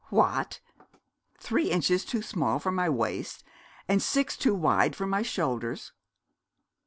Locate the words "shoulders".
5.21-5.91